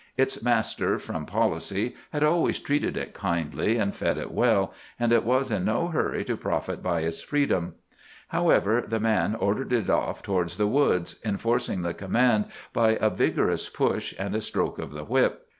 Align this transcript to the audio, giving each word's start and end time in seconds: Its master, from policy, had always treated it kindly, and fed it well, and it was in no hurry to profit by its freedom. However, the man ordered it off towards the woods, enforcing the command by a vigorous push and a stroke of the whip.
Its 0.17 0.41
master, 0.41 0.97
from 0.97 1.27
policy, 1.27 1.93
had 2.11 2.23
always 2.23 2.57
treated 2.57 2.97
it 2.97 3.13
kindly, 3.13 3.77
and 3.77 3.93
fed 3.95 4.17
it 4.17 4.31
well, 4.31 4.73
and 4.99 5.13
it 5.13 5.23
was 5.23 5.51
in 5.51 5.63
no 5.65 5.89
hurry 5.89 6.23
to 6.25 6.35
profit 6.35 6.81
by 6.81 7.01
its 7.01 7.21
freedom. 7.21 7.75
However, 8.29 8.81
the 8.87 8.99
man 8.99 9.35
ordered 9.35 9.71
it 9.71 9.91
off 9.91 10.23
towards 10.23 10.57
the 10.57 10.65
woods, 10.65 11.19
enforcing 11.23 11.83
the 11.83 11.93
command 11.93 12.45
by 12.73 12.95
a 12.99 13.11
vigorous 13.11 13.69
push 13.69 14.15
and 14.17 14.33
a 14.35 14.41
stroke 14.41 14.79
of 14.79 14.89
the 14.89 15.03
whip. 15.03 15.47